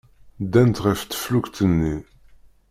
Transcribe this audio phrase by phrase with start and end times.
[0.43, 1.95] Ddant ɣef teflukt-nni.